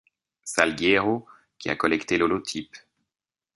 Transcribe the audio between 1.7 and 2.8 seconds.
collecté l'holotype.